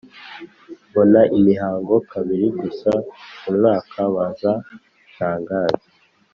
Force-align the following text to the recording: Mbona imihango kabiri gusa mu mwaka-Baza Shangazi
Mbona 0.87 1.21
imihango 1.37 1.95
kabiri 2.11 2.47
gusa 2.61 2.91
mu 3.41 3.49
mwaka-Baza 3.57 4.51
Shangazi 5.13 5.87